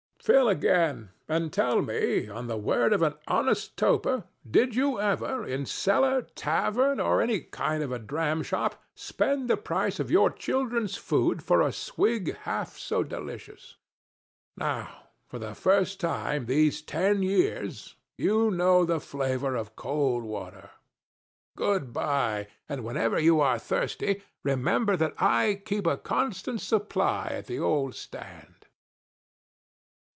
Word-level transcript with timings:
Fill 0.23 0.47
again, 0.47 1.09
and 1.27 1.51
tell 1.51 1.81
me, 1.81 2.29
on 2.29 2.45
the 2.45 2.55
word 2.55 2.93
of 2.93 3.01
an 3.01 3.15
honest 3.27 3.75
toper, 3.75 4.23
did 4.47 4.75
you 4.75 4.99
ever, 4.99 5.43
in 5.43 5.65
cellar, 5.65 6.21
tavern, 6.35 6.99
or 6.99 7.23
any 7.23 7.39
kind 7.39 7.81
of 7.81 7.91
a 7.91 7.97
dram 7.97 8.43
shop, 8.43 8.79
spend 8.93 9.49
the 9.49 9.57
price 9.57 9.99
of 9.99 10.11
your 10.11 10.29
children's 10.29 10.95
food 10.95 11.41
for 11.41 11.59
a 11.61 11.73
swig 11.73 12.35
half 12.43 12.77
so 12.77 13.01
delicious? 13.03 13.77
Now, 14.55 15.07
for 15.27 15.39
the 15.39 15.55
first 15.55 15.99
time 15.99 16.45
these 16.45 16.83
ten 16.83 17.23
years, 17.23 17.95
you 18.15 18.51
know 18.51 18.85
the 18.85 18.99
flavor 18.99 19.55
of 19.55 19.75
cold 19.75 20.23
water. 20.23 20.69
Good 21.57 21.91
bye; 21.91 22.45
and 22.69 22.83
whenever 22.83 23.19
you 23.19 23.41
are 23.41 23.57
thirsty, 23.57 24.21
remember 24.43 24.95
that 24.97 25.15
I 25.17 25.63
keep 25.65 25.87
a 25.87 25.97
constant 25.97 26.61
supply 26.61 27.29
at 27.33 27.47
the 27.47 27.57
old 27.57 27.95
stand. 27.95 28.53